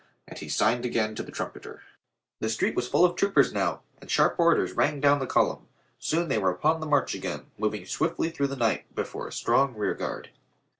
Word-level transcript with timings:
And 0.27 0.39
he 0.39 0.49
signed 0.49 0.83
again 0.83 1.13
to 1.13 1.21
the 1.21 1.31
trumpeter. 1.31 1.83
The 2.39 2.49
street 2.49 2.73
was 2.75 2.87
full 2.87 3.05
of 3.05 3.15
troopers 3.15 3.53
now, 3.53 3.81
and 3.99 4.09
sharp 4.09 4.39
orders 4.39 4.73
rang 4.73 4.99
down 4.99 5.19
the 5.19 5.27
column. 5.27 5.67
Soon 5.99 6.27
they 6.27 6.39
were 6.39 6.49
upon 6.49 6.79
the 6.79 6.87
march 6.87 7.13
again, 7.13 7.45
moving 7.59 7.85
swiftly 7.85 8.31
through 8.31 8.47
the 8.47 8.55
night 8.55 8.95
before 8.95 9.27
a 9.27 9.31
strong 9.31 9.75
rearguard. 9.75 10.31